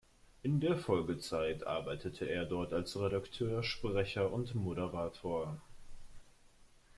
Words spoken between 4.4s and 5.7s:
Moderator.